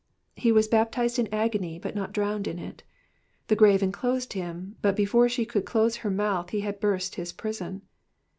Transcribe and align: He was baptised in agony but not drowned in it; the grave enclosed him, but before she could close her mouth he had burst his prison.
He 0.35 0.51
was 0.51 0.67
baptised 0.67 1.19
in 1.19 1.31
agony 1.31 1.77
but 1.77 1.93
not 1.95 2.11
drowned 2.11 2.47
in 2.47 2.57
it; 2.57 2.81
the 3.49 3.55
grave 3.55 3.83
enclosed 3.83 4.33
him, 4.33 4.75
but 4.81 4.95
before 4.95 5.29
she 5.29 5.45
could 5.45 5.63
close 5.63 5.97
her 5.97 6.09
mouth 6.09 6.49
he 6.49 6.61
had 6.61 6.79
burst 6.79 7.13
his 7.21 7.31
prison. 7.31 7.83